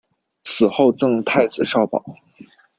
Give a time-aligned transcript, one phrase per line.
[0.43, 2.03] 死后赠太子少保。